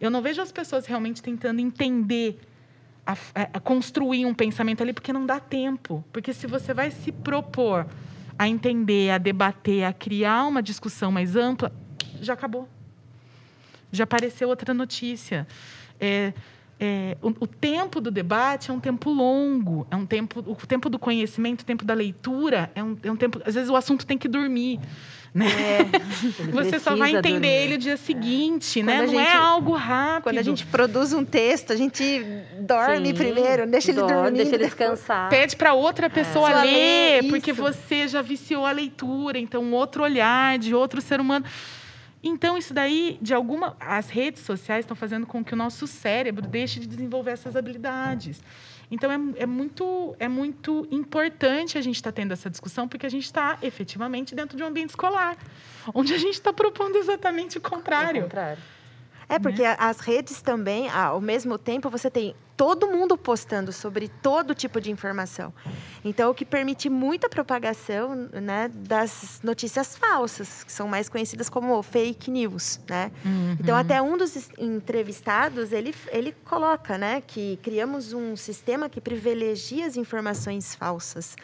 [0.00, 2.38] eu não vejo as pessoas realmente tentando entender
[3.06, 3.16] a,
[3.54, 6.04] a construir um pensamento ali, porque não dá tempo.
[6.12, 7.86] Porque se você vai se propor
[8.38, 11.72] a entender, a debater, a criar uma discussão mais ampla,
[12.20, 12.68] já acabou.
[13.92, 15.46] Já apareceu outra notícia.
[16.00, 16.32] É,
[16.84, 20.90] é, o, o, tempo do debate é um tempo longo, é um tempo, o tempo
[20.90, 23.40] do conhecimento, o tempo da leitura é um, é um tempo.
[23.46, 24.78] Às vezes o assunto tem que dormir.
[25.32, 25.46] Né?
[25.46, 25.84] É,
[26.52, 27.48] Você só vai entender dormir.
[27.48, 29.06] ele o dia seguinte, né?
[29.06, 30.24] Não é algo rápido.
[30.24, 32.22] Quando a gente produz um texto, a gente
[32.60, 34.32] dorme Sim, primeiro, deixa ele dormir.
[34.32, 35.30] Deixa ele descansar.
[35.30, 36.64] Pede para outra pessoa é.
[36.64, 41.46] ler, porque você já viciou a leitura, então outro olhar de outro ser humano.
[42.26, 43.76] Então, isso daí, de alguma.
[43.78, 48.42] As redes sociais estão fazendo com que o nosso cérebro deixe de desenvolver essas habilidades.
[48.90, 53.04] Então, é, é muito, é muito importante a gente estar tá tendo essa discussão, porque
[53.04, 55.36] a gente está efetivamente dentro de um ambiente escolar,
[55.94, 58.18] onde a gente está propondo exatamente o contrário.
[58.18, 58.62] É o contrário.
[59.28, 59.76] É, porque né?
[59.78, 64.90] as redes também, ao mesmo tempo, você tem todo mundo postando sobre todo tipo de
[64.90, 65.52] informação.
[66.04, 71.82] Então, o que permite muita propagação né, das notícias falsas, que são mais conhecidas como
[71.82, 72.80] fake news.
[72.88, 73.10] Né?
[73.24, 73.56] Uhum.
[73.58, 79.86] Então, até um dos entrevistados, ele, ele coloca né, que criamos um sistema que privilegia
[79.86, 81.36] as informações falsas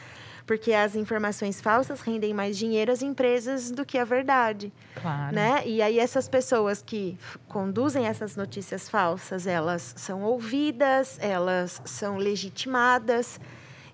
[0.51, 4.73] porque as informações falsas rendem mais dinheiro às empresas do que a verdade.
[5.01, 5.33] Claro.
[5.33, 5.63] Né?
[5.65, 13.39] E aí essas pessoas que conduzem essas notícias falsas, elas são ouvidas, elas são legitimadas,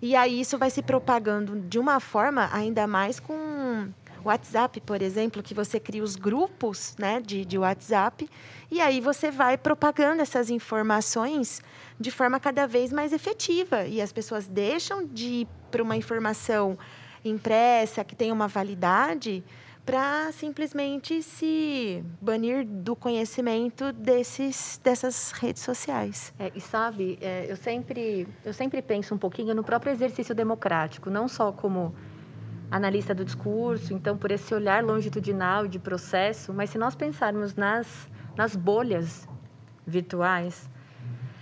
[0.00, 3.92] e aí isso vai se propagando de uma forma ainda mais com
[4.24, 8.28] WhatsApp, por exemplo, que você cria os grupos né, de, de WhatsApp
[8.70, 11.60] e aí você vai propagando essas informações
[11.98, 13.84] de forma cada vez mais efetiva.
[13.84, 16.78] E as pessoas deixam de para uma informação
[17.22, 19.44] impressa, que tem uma validade,
[19.84, 26.32] para simplesmente se banir do conhecimento desses, dessas redes sociais.
[26.38, 31.10] É, e sabe, é, eu, sempre, eu sempre penso um pouquinho no próprio exercício democrático,
[31.10, 31.94] não só como
[32.70, 38.08] analista do discurso, então por esse olhar longitudinal de processo, mas se nós pensarmos nas
[38.34, 39.26] nas bolhas
[39.86, 40.68] virtuais,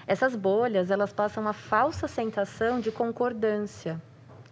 [0.07, 4.01] essas bolhas elas passam uma falsa sensação de concordância.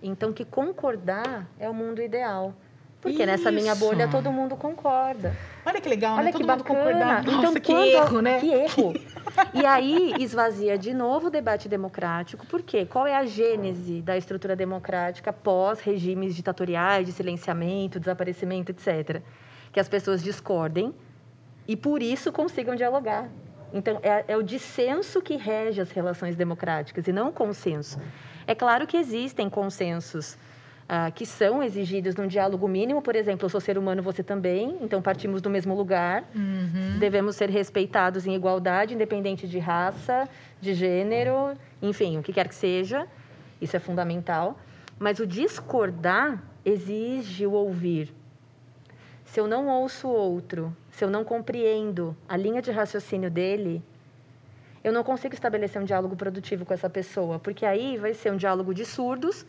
[0.02, 2.54] Então, que concordar é o mundo ideal.
[3.02, 3.26] Porque Isso.
[3.26, 5.36] nessa minha bolha todo mundo concorda.
[5.66, 6.32] Olha que legal, Olha né?
[6.32, 7.16] que todo bacana.
[7.16, 7.84] Mundo então, que quando...
[7.84, 8.38] erro, né?
[8.38, 8.94] Que erro.
[9.52, 12.46] e aí esvazia de novo o debate democrático.
[12.46, 12.86] Por quê?
[12.86, 19.20] Qual é a gênese da estrutura democrática pós regimes ditatoriais de silenciamento, desaparecimento, etc.
[19.72, 20.94] Que as pessoas discordem
[21.66, 23.28] e por isso consigam dialogar.
[23.72, 27.98] Então, é, é, o dissenso que rege as relações democráticas e não o consenso.
[28.46, 30.36] É claro que existem consensos
[30.88, 34.76] ah, que são exigidos num diálogo mínimo, por exemplo, eu sou ser humano, você também,
[34.80, 36.98] então partimos do mesmo lugar, uhum.
[36.98, 40.28] devemos ser respeitados em igualdade, independente de raça,
[40.60, 43.06] de gênero, enfim, o que quer que seja,
[43.60, 44.58] isso é fundamental.
[44.98, 48.14] Mas o discordar exige o ouvir.
[49.24, 53.82] Se eu não ouço o outro, se eu não compreendo a linha de raciocínio dele,
[54.84, 58.36] eu não consigo estabelecer um diálogo produtivo com essa pessoa, porque aí vai ser um
[58.36, 59.46] diálogo de surdos.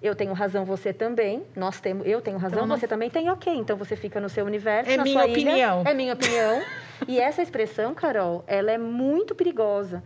[0.00, 1.42] Eu tenho razão, você também.
[1.56, 3.28] Nós temos, eu tenho razão, então, você também tem.
[3.30, 5.80] Ok, então você fica no seu universo, é minha sua opinião.
[5.80, 6.62] Ilha, é minha opinião.
[7.08, 10.02] e essa expressão, Carol, ela é muito perigosa,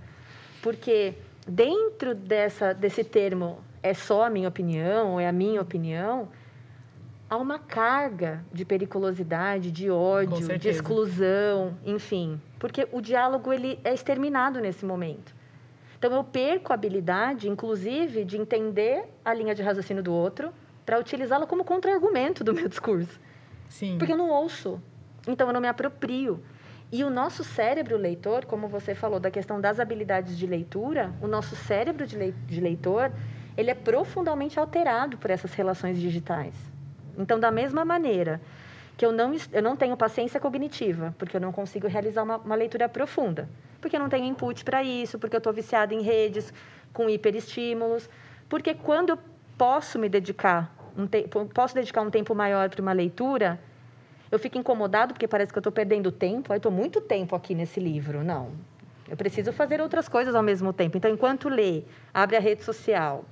[0.62, 1.14] porque
[1.46, 6.28] dentro dessa desse termo é só a minha opinião, é a minha opinião,
[7.32, 13.94] há uma carga de periculosidade, de ódio, de exclusão, enfim, porque o diálogo ele é
[13.94, 15.34] exterminado nesse momento.
[15.96, 20.52] Então eu perco a habilidade, inclusive, de entender a linha de raciocínio do outro
[20.84, 23.18] para utilizá-la como contra-argumento do meu discurso.
[23.66, 23.96] Sim.
[23.96, 24.78] Porque eu não ouço.
[25.26, 26.42] Então eu não me aproprio.
[26.92, 31.26] E o nosso cérebro leitor, como você falou da questão das habilidades de leitura, o
[31.26, 33.10] nosso cérebro de leitor,
[33.56, 36.71] ele é profundamente alterado por essas relações digitais.
[37.16, 38.40] Então, da mesma maneira
[38.96, 42.54] que eu não, eu não tenho paciência cognitiva, porque eu não consigo realizar uma, uma
[42.54, 43.48] leitura profunda,
[43.80, 46.52] porque eu não tenho input para isso, porque eu estou viciada em redes
[46.92, 48.08] com hiperestímulos,
[48.48, 49.18] porque quando eu
[49.56, 53.58] posso me dedicar, um te, posso dedicar um tempo maior para uma leitura,
[54.30, 56.54] eu fico incomodado porque parece que eu estou perdendo tempo.
[56.54, 58.24] Estou muito tempo aqui nesse livro.
[58.24, 58.50] Não,
[59.08, 60.96] eu preciso fazer outras coisas ao mesmo tempo.
[60.96, 63.26] Então, enquanto lê, abre a rede social,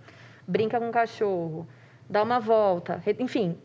[0.46, 1.66] brinca com o cachorro,
[2.08, 3.56] dá uma volta, enfim,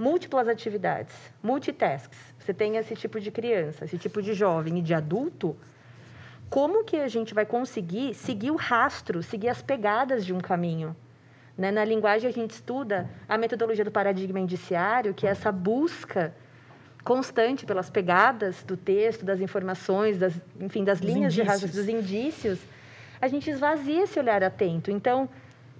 [0.00, 2.18] múltiplas atividades, multitasks.
[2.38, 5.54] Você tem esse tipo de criança, esse tipo de jovem e de adulto,
[6.48, 10.96] como que a gente vai conseguir seguir o rastro, seguir as pegadas de um caminho?
[11.56, 11.70] Né?
[11.70, 16.34] Na linguagem, a gente estuda a metodologia do paradigma indiciário, que é essa busca
[17.04, 21.34] constante pelas pegadas do texto, das informações, das, enfim, das linhas indícios.
[21.34, 22.58] de raciocínio, dos indícios,
[23.20, 24.90] a gente esvazia esse olhar atento.
[24.90, 25.28] Então,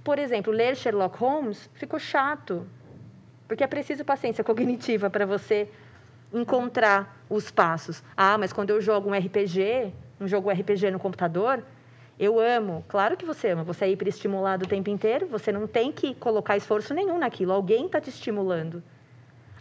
[0.05, 2.67] por exemplo, ler Sherlock Holmes ficou chato,
[3.51, 5.69] porque é preciso paciência cognitiva para você
[6.33, 8.01] encontrar os passos.
[8.17, 11.61] Ah, mas quando eu jogo um RPG, um jogo RPG no computador,
[12.17, 12.85] eu amo.
[12.87, 13.65] Claro que você ama.
[13.65, 15.27] Você é hiperestimulado o tempo inteiro.
[15.27, 17.53] Você não tem que colocar esforço nenhum naquilo.
[17.53, 18.81] Alguém está te estimulando.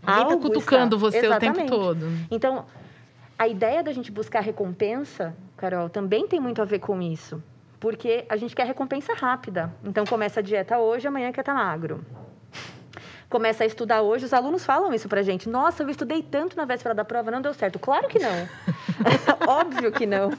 [0.04, 1.10] Alguém está cutucando está.
[1.10, 1.58] você Exatamente.
[1.58, 2.06] o tempo todo.
[2.30, 2.66] Então,
[3.40, 7.42] a ideia da gente buscar recompensa, Carol, também tem muito a ver com isso.
[7.80, 9.74] Porque a gente quer recompensa rápida.
[9.84, 12.06] Então, começa a dieta hoje, amanhã quer estar tá magro
[13.30, 15.48] começa a estudar hoje, os alunos falam isso pra gente.
[15.48, 17.78] Nossa, eu estudei tanto na véspera da prova, não deu certo.
[17.78, 18.50] Claro que não.
[19.48, 20.32] Óbvio que não.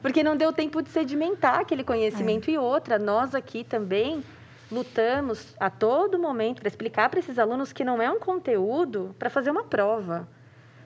[0.00, 2.48] Porque não deu tempo de sedimentar aquele conhecimento.
[2.50, 2.54] É.
[2.54, 4.24] E outra, nós aqui também
[4.72, 9.28] lutamos a todo momento para explicar para esses alunos que não é um conteúdo para
[9.28, 10.26] fazer uma prova.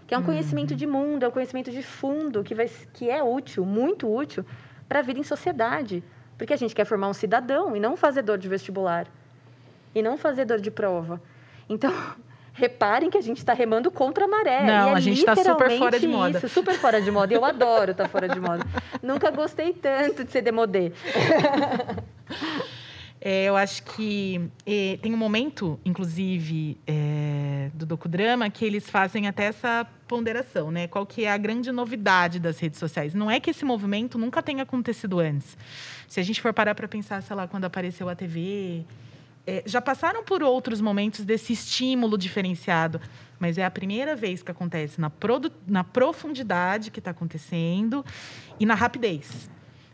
[0.06, 0.26] Que é um uhum.
[0.26, 4.44] conhecimento de mundo, é um conhecimento de fundo, que, vai, que é útil, muito útil,
[4.88, 6.02] para a vida em sociedade.
[6.36, 9.06] Porque a gente quer formar um cidadão e não um fazedor de vestibular.
[9.94, 11.22] E não um fazedor de prova.
[11.68, 11.92] Então,
[12.54, 14.64] reparem que a gente está remando contra a maré.
[14.64, 16.38] Não, é a gente está super fora de moda.
[16.38, 17.34] Isso, super fora de moda.
[17.34, 18.64] Eu adoro estar tá fora de moda.
[19.02, 20.92] Nunca gostei tanto de ser demodê.
[23.26, 29.26] É, eu acho que é, tem um momento, inclusive, é, do docudrama, que eles fazem
[29.26, 30.86] até essa ponderação, né?
[30.86, 33.14] Qual que é a grande novidade das redes sociais?
[33.14, 35.56] Não é que esse movimento nunca tenha acontecido antes.
[36.06, 38.84] Se a gente for parar para pensar, sei lá, quando apareceu a TV,
[39.46, 43.00] é, já passaram por outros momentos desse estímulo diferenciado,
[43.38, 45.12] mas é a primeira vez que acontece na,
[45.66, 48.04] na profundidade que está acontecendo
[48.58, 49.50] e na rapidez.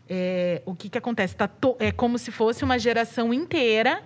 [0.09, 1.35] É, o que, que acontece?
[1.35, 4.03] Tá é como se fosse uma geração inteira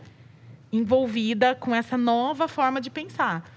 [0.71, 3.49] envolvida com essa nova forma de pensar.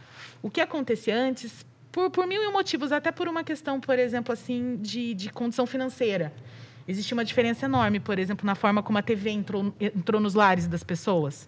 [0.43, 4.33] O que acontecia antes, por, por mil e motivos, até por uma questão, por exemplo,
[4.33, 6.33] assim, de, de condição financeira
[6.89, 10.67] existe uma diferença enorme, por exemplo, na forma como a TV entrou, entrou nos lares
[10.67, 11.47] das pessoas.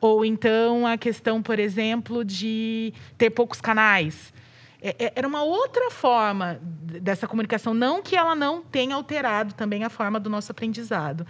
[0.00, 4.34] Ou então a questão, por exemplo, de ter poucos canais.
[4.82, 7.72] É, é, era uma outra forma dessa comunicação.
[7.72, 11.24] Não que ela não tenha alterado também a forma do nosso aprendizado.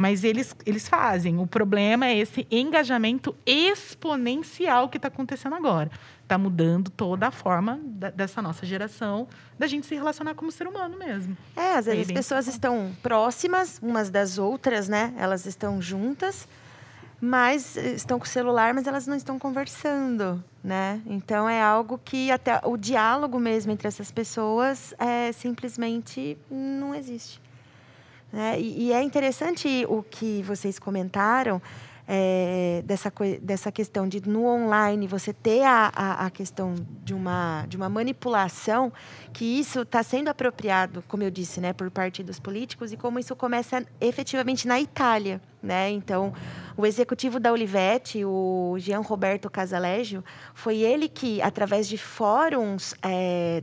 [0.00, 1.38] Mas eles, eles fazem.
[1.38, 5.90] O problema é esse engajamento exponencial que está acontecendo agora.
[6.22, 10.66] Está mudando toda a forma da, dessa nossa geração da gente se relacionar como ser
[10.66, 11.36] humano mesmo.
[11.54, 15.12] É, às vezes as pessoas estão próximas umas das outras, né?
[15.18, 16.48] Elas estão juntas,
[17.20, 21.02] mas estão com o celular, mas elas não estão conversando, né?
[21.04, 27.38] Então é algo que até o diálogo mesmo entre essas pessoas é simplesmente não existe.
[28.32, 28.60] Né?
[28.60, 31.60] E, e, é interessante o que vocês comentaram
[32.12, 37.64] é, dessa, dessa questão de no online você ter a, a, a questão de uma,
[37.68, 38.92] de uma manipulação,
[39.32, 43.36] que isso está sendo apropriado, como eu disse, né, por partidos políticos e como isso
[43.36, 45.40] começa efetivamente na Itália.
[45.62, 45.90] Né?
[45.90, 46.32] Então,
[46.76, 53.62] o executivo da Olivetti, o Jean Roberto Casaleggio, foi ele que, através de fóruns é,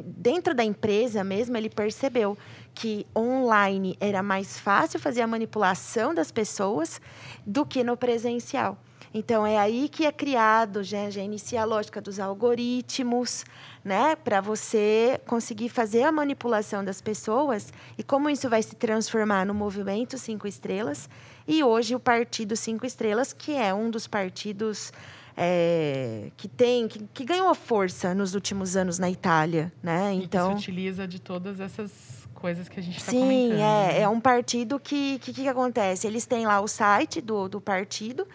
[0.00, 2.38] dentro da empresa mesmo, ele percebeu
[2.74, 7.00] que online era mais fácil fazer a manipulação das pessoas
[7.46, 8.78] do que no presencial.
[9.14, 13.44] Então é aí que é criado, já, já inicia a lógica dos algoritmos,
[13.84, 19.44] né, para você conseguir fazer a manipulação das pessoas e como isso vai se transformar
[19.44, 21.10] no movimento Cinco Estrelas
[21.46, 24.92] e hoje o Partido Cinco Estrelas, que é um dos partidos
[25.36, 30.12] é, que tem que, que, ganhou força nos últimos anos na Itália, né?
[30.12, 33.56] Então e que se utiliza de todas essas coisas que a gente está comentando.
[33.56, 36.08] Sim, é, é um partido que, que que acontece?
[36.08, 38.26] Eles têm lá o site do, do partido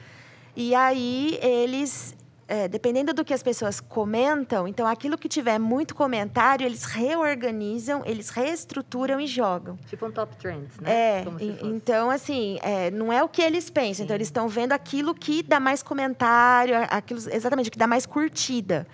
[0.56, 2.16] e aí eles
[2.48, 8.02] é, dependendo do que as pessoas comentam, então aquilo que tiver muito comentário, eles reorganizam,
[8.06, 9.78] eles reestruturam e jogam.
[9.88, 10.90] Tipo um top trends, né?
[10.90, 11.26] É,
[11.62, 14.04] então assim, é, não é o que eles pensam, Sim.
[14.04, 18.88] então eles estão vendo aquilo que dá mais comentário, aquilo exatamente, que dá mais curtida.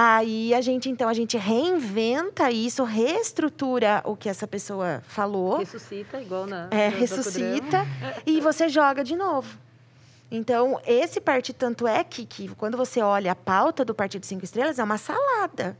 [0.00, 5.58] Aí a gente, então, a gente reinventa isso, reestrutura o que essa pessoa falou.
[5.58, 6.68] Ressuscita, igual na.
[6.70, 7.84] É, ressuscita
[8.24, 9.58] e você joga de novo.
[10.30, 14.44] Então, esse partido, tanto é que, que quando você olha a pauta do Partido Cinco
[14.44, 15.76] Estrelas, é uma salada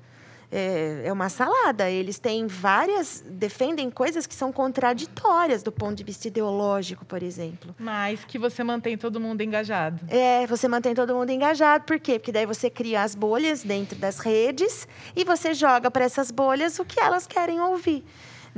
[0.50, 1.90] é, é uma salada.
[1.90, 3.22] Eles têm várias.
[3.26, 7.74] defendem coisas que são contraditórias do ponto de vista ideológico, por exemplo.
[7.78, 10.00] Mas que você mantém todo mundo engajado.
[10.08, 11.84] É, você mantém todo mundo engajado.
[11.84, 12.18] Por quê?
[12.18, 16.78] Porque daí você cria as bolhas dentro das redes e você joga para essas bolhas
[16.78, 18.04] o que elas querem ouvir.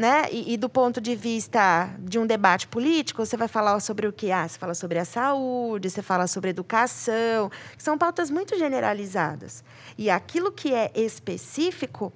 [0.00, 0.28] Né?
[0.32, 4.12] E, e, do ponto de vista de um debate político, você vai falar sobre o
[4.14, 4.32] que?
[4.32, 9.62] Ah, você fala sobre a saúde, você fala sobre educação, que são pautas muito generalizadas.
[9.98, 12.14] E aquilo que é específico,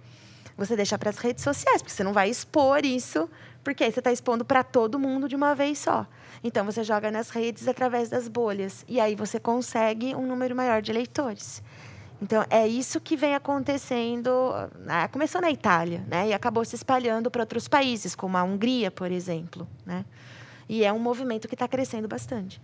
[0.57, 3.29] você deixa para as redes sociais, porque você não vai expor isso
[3.65, 6.07] Porque aí você está expondo para todo mundo de uma vez só.
[6.43, 8.85] Então você joga nas redes através das bolhas.
[8.87, 11.63] E aí você consegue um número maior de leitores.
[12.25, 14.31] Então é isso que vem acontecendo.
[14.79, 15.07] Né?
[15.09, 16.29] Começou na Itália, né?
[16.29, 19.69] E acabou se espalhando para outros países, como a Hungria, por exemplo.
[19.85, 20.07] Né?
[20.67, 22.59] E é um movimento que está crescendo bastante.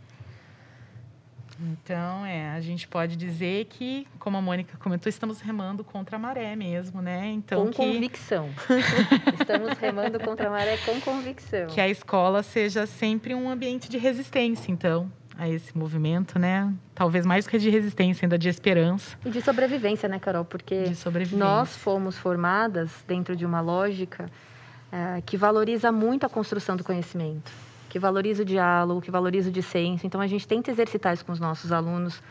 [1.63, 6.19] Então, é, a gente pode dizer que, como a Mônica comentou, estamos remando contra a
[6.19, 7.27] maré mesmo, né?
[7.27, 7.77] Então, com que...
[7.77, 8.49] convicção.
[9.39, 11.67] estamos remando contra a maré com convicção.
[11.67, 16.71] Que a escola seja sempre um ambiente de resistência, então, a esse movimento, né?
[16.95, 19.17] Talvez mais do que de resistência, ainda de esperança.
[19.25, 20.45] E de sobrevivência, né, Carol?
[20.45, 20.93] Porque
[21.33, 24.31] nós fomos formadas dentro de uma lógica
[24.93, 27.51] é, que valoriza muito a construção do conhecimento
[27.89, 30.07] que valoriza o diálogo, que valoriza o dissenso.
[30.07, 32.23] Então, a gente tenta exercitar isso com os nossos alunos,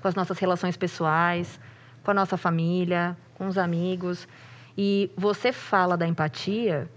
[0.00, 1.58] com as nossas relações pessoais,
[2.04, 4.28] com a nossa família, com os amigos.
[4.76, 6.88] E você fala da empatia,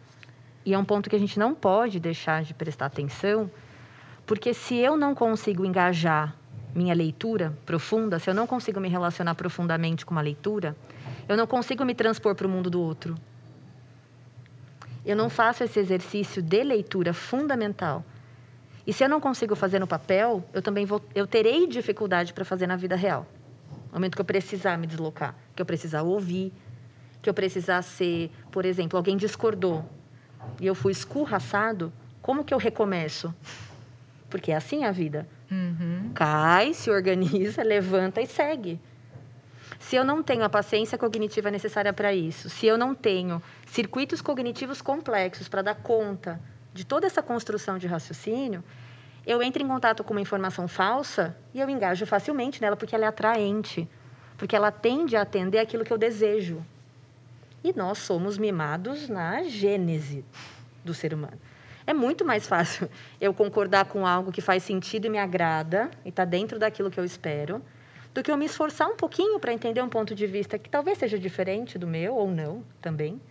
[0.64, 3.50] e é um ponto que a gente não pode deixar de prestar atenção,
[4.32, 6.34] porque se eu não consigo engajar
[6.74, 10.74] minha leitura profunda, se eu não consigo me relacionar profundamente com uma leitura,
[11.28, 13.18] eu não consigo me transpor para o mundo do outro.
[15.06, 18.06] Eu não faço esse exercício de leitura fundamental
[18.88, 22.46] e se eu não consigo fazer no papel, eu também vou, eu terei dificuldade para
[22.46, 23.28] fazer na vida real.
[23.88, 26.54] No momento que eu precisar me deslocar, que eu precisar ouvir,
[27.22, 29.84] que eu precisar ser, por exemplo, alguém discordou
[30.58, 33.36] e eu fui escurraçado, como que eu recomeço?
[34.32, 35.28] Porque é assim a vida.
[35.52, 36.12] Uhum.
[36.16, 38.80] Cai, se organiza, levanta e segue.
[39.78, 44.22] Se eu não tenho a paciência cognitiva necessária para isso, se eu não tenho circuitos
[44.22, 46.40] cognitivos complexos para dar conta
[46.74, 48.64] de toda essa construção de raciocínio,
[49.26, 53.06] eu entro em contato com uma informação falsa e eu engajo facilmente nela porque ela
[53.06, 53.88] é atraente,
[54.38, 56.66] porque ela tende a atender aquilo que eu desejo.
[57.64, 60.26] E nós somos mimados na gênese
[60.84, 61.40] do ser humano.
[61.86, 66.10] É muito mais fácil eu concordar com algo que faz sentido e me agrada e
[66.10, 67.62] está dentro daquilo que eu espero,
[68.14, 70.98] do que eu me esforçar um pouquinho para entender um ponto de vista que talvez
[70.98, 73.22] seja diferente do meu ou não também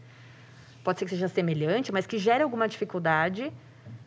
[0.83, 3.53] pode ser que seja semelhante, mas que gere alguma dificuldade,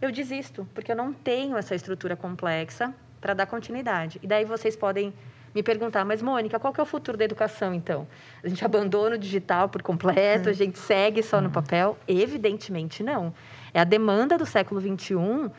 [0.01, 4.19] eu desisto, porque eu não tenho essa estrutura complexa para dar continuidade.
[4.21, 5.13] E daí vocês podem
[5.53, 8.07] me perguntar, mas Mônica, qual que é o futuro da educação então?
[8.43, 11.97] A gente abandona o digital por completo, a gente segue só no papel?
[12.07, 13.33] Evidentemente não.
[13.73, 15.49] É a demanda do século 21,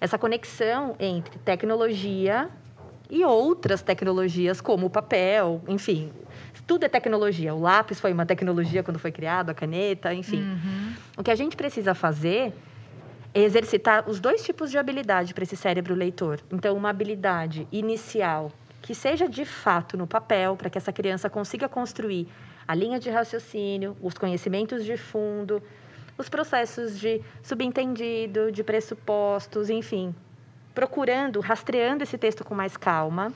[0.00, 2.48] essa conexão entre tecnologia
[3.08, 6.12] e outras tecnologias como o papel, enfim,
[6.66, 7.52] tudo é tecnologia.
[7.54, 10.42] O lápis foi uma tecnologia quando foi criado, a caneta, enfim.
[10.42, 10.92] Uhum.
[11.18, 12.54] O que a gente precisa fazer
[13.34, 16.40] é exercitar os dois tipos de habilidade para esse cérebro leitor.
[16.50, 21.68] Então, uma habilidade inicial que seja de fato no papel, para que essa criança consiga
[21.68, 22.28] construir
[22.66, 25.62] a linha de raciocínio, os conhecimentos de fundo,
[26.20, 30.14] os processos de subentendido, de pressupostos, enfim,
[30.74, 33.32] procurando, rastreando esse texto com mais calma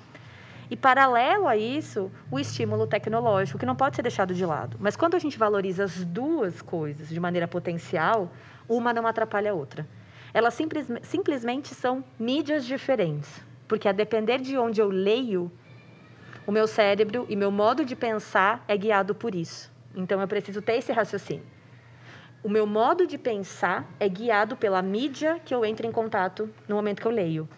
[0.70, 4.76] e, paralelo a isso, o estímulo tecnológico, que não pode ser deixado de lado.
[4.80, 8.30] Mas quando a gente valoriza as duas coisas de maneira potencial,
[8.68, 9.86] uma não atrapalha a outra.
[10.32, 13.44] Elas simples, simplesmente são mídias diferentes.
[13.68, 15.50] Porque, a depender de onde eu leio,
[16.46, 19.72] o meu cérebro e meu modo de pensar é guiado por isso.
[19.94, 21.53] Então, eu preciso ter esse raciocínio.
[22.44, 26.76] O meu modo de pensar é guiado pela mídia que eu entro em contato no
[26.76, 27.48] momento que eu leio.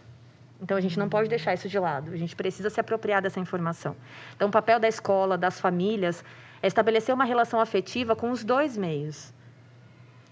[0.63, 2.13] Então, a gente não pode deixar isso de lado.
[2.13, 3.97] A gente precisa se apropriar dessa informação.
[4.37, 6.25] Então, o papel da escola, das famílias,
[6.63, 9.35] é estabelecer uma relação afetiva com os dois meios,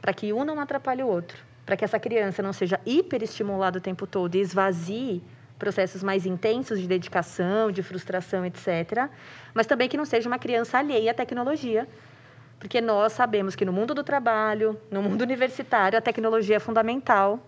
[0.00, 1.36] para que um não atrapalhe o outro,
[1.66, 5.20] para que essa criança não seja hiperestimulada o tempo todo e esvazie
[5.58, 9.10] processos mais intensos de dedicação, de frustração, etc.
[9.52, 11.88] Mas também que não seja uma criança alheia à tecnologia,
[12.64, 17.38] porque nós sabemos que no mundo do trabalho, no mundo universitário, a tecnologia é fundamental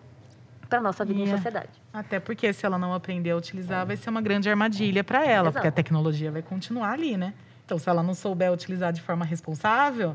[0.69, 1.33] para a nossa vida yeah.
[1.33, 1.71] em sociedade.
[1.91, 5.49] Até porque se ela não aprender a utilizar, vai ser uma grande armadilha para ela,
[5.49, 5.53] Exato.
[5.55, 7.33] porque a tecnologia vai continuar ali, né?
[7.65, 10.15] Então, se ela não souber utilizar de forma responsável,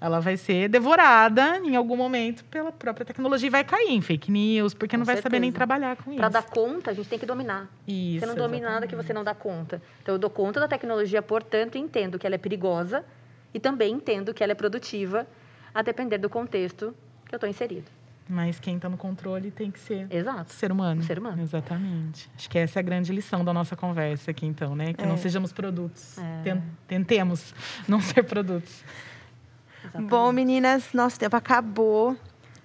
[0.00, 4.32] ela vai ser devorada em algum momento pela própria tecnologia e vai cair em fake
[4.32, 5.30] news, porque com não vai certeza.
[5.30, 6.20] saber nem trabalhar com isso.
[6.20, 7.68] Para dar conta, a gente tem que dominar.
[7.86, 8.72] Isso, você não domina exatamente.
[8.72, 9.82] nada que você não dá conta.
[10.02, 13.04] Então, eu dou conta da tecnologia, portanto, entendo que ela é perigosa
[13.52, 15.26] e também entendo que ela é produtiva,
[15.74, 16.94] a depender do contexto
[17.26, 17.86] que eu estou inserido.
[18.28, 20.52] Mas quem está no controle tem que ser Exato.
[20.52, 21.02] ser humano.
[21.02, 21.42] Ser humano.
[21.42, 22.28] Exatamente.
[22.36, 24.92] Acho que essa é a grande lição da nossa conversa aqui, então, né?
[24.92, 25.06] Que é.
[25.06, 26.18] não sejamos produtos.
[26.18, 26.60] É.
[26.86, 27.54] Tentemos
[27.88, 28.84] não ser produtos.
[29.82, 30.10] Exatamente.
[30.10, 32.14] Bom, meninas, nosso tempo acabou.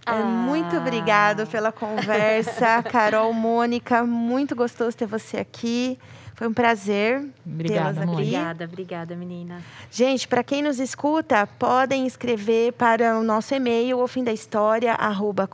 [0.05, 0.15] Ah.
[0.15, 4.03] Muito obrigado pela conversa, Carol, Mônica.
[4.03, 5.97] Muito gostoso ter você aqui.
[6.35, 7.23] Foi um prazer
[7.67, 8.11] tê-las aqui.
[8.11, 9.61] Obrigada, obrigada, menina.
[9.91, 14.93] Gente, para quem nos escuta, podem escrever para o nosso e-mail, o fim da história,
[14.93, 15.47] arroba.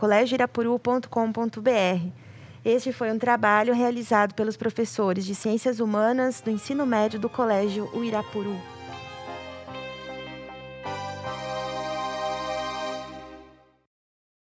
[2.63, 7.89] Este foi um trabalho realizado pelos professores de Ciências Humanas do Ensino Médio do Colégio
[7.93, 8.78] Uirapuru.